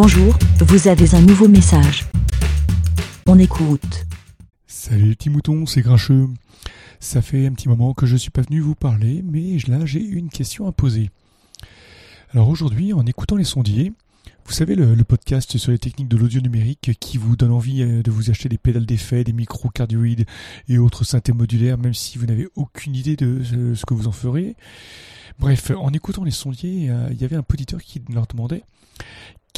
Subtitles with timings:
[0.00, 2.06] Bonjour, vous avez un nouveau message.
[3.26, 4.06] On écoute.
[4.68, 6.28] Salut les petits moutons, c'est Grincheux.
[7.00, 9.86] Ça fait un petit moment que je ne suis pas venu vous parler, mais là
[9.86, 11.10] j'ai une question à poser.
[12.30, 13.92] Alors aujourd'hui, en écoutant les sondiers,
[14.44, 18.00] vous savez le, podcast sur les techniques de l'audio numérique qui vous donne envie euh,
[18.00, 20.26] de vous acheter des pédales d'effet, des micros cardioïdes
[20.68, 23.42] et autres synthés modulaires, même si vous n'avez aucune idée de
[23.74, 24.54] ce que vous en ferez.
[25.40, 28.62] Bref, en écoutant les sondiers, euh, il y avait un auditeur qui leur demandait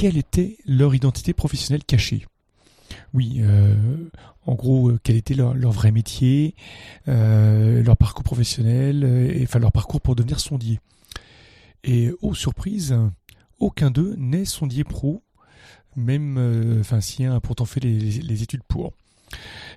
[0.00, 2.24] quelle était leur identité professionnelle cachée?
[3.12, 4.08] Oui, euh,
[4.46, 6.54] en gros, euh, quel était leur, vrai métier,
[7.06, 10.80] euh, leur parcours professionnel, enfin leur parcours pour devenir sondier.
[11.84, 12.96] Et oh surprise,
[13.58, 15.22] aucun d'eux n'est sondier pro,
[15.96, 18.94] même si un a pourtant fait les, études pour.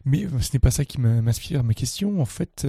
[0.05, 2.21] Mais ce n'est pas ça qui m'inspire ma question.
[2.21, 2.65] En fait,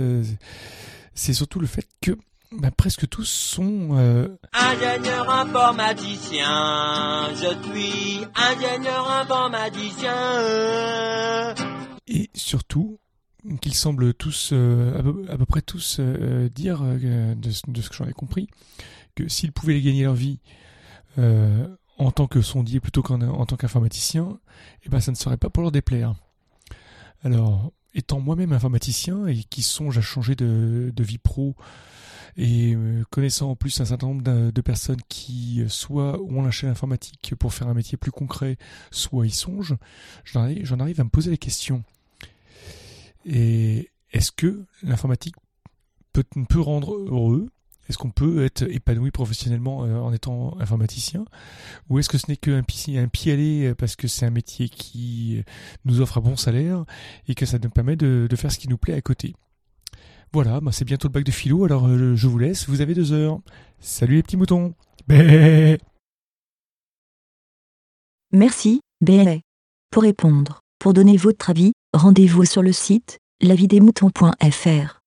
[1.15, 2.19] c'est surtout le fait que
[2.59, 4.29] bah, presque tous sont euh...
[4.53, 7.29] ingénieur informaticien.
[7.35, 10.15] Je suis ingénieur informaticien.
[12.07, 13.01] Et surtout
[13.61, 18.07] qu'ils semblent tous, euh, à, peu, près tous, euh, dire, euh, de, ce que j'en
[18.07, 18.49] ai compris,
[19.15, 20.39] que s'ils pouvaient gagner leur vie
[21.17, 24.41] en tant que sondier plutôt qu'en en tant qu'informaticien,
[24.83, 26.15] eh ben ça ne serait pas pour leur déplaire.
[27.23, 31.55] Alors, étant moi-même informaticien et qui songe à changer de, de vie pro
[32.37, 36.67] et euh, connaissant en plus un certain nombre de, personnes qui euh, soit ont lâché
[36.67, 38.57] l'informatique pour faire un métier plus concret,
[38.91, 39.77] soit y songent,
[40.25, 40.43] j'en
[40.81, 41.85] arrive à me poser la question.
[43.27, 45.37] Est-ce que l'informatique
[46.13, 47.49] peut, rendre heureux?
[47.89, 51.25] Est-ce qu'on peut être épanoui professionnellement euh, en étant informaticien?
[51.89, 55.43] Ou est-ce que ce n'est qu'un un pied aller parce que c'est un métier qui
[55.85, 56.85] nous offre un bon salaire
[57.29, 59.35] et que ça nous permet de faire ce qui nous plaît à côté?
[60.35, 62.93] Voilà, bah, c'est bientôt le bac de philo, alors euh, je vous laisse, vous avez
[62.93, 63.39] deux heures.
[63.79, 64.75] Salut les petits moutons.
[68.33, 69.43] Merci, Bé.
[69.93, 75.04] Pour répondre, pour donner votre avis, rendez-vous sur le site lavidemouton.fr.